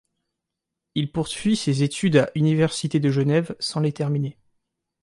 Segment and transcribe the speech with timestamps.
[0.95, 4.35] Il poursuit ses études à université de Genève sans les terminer.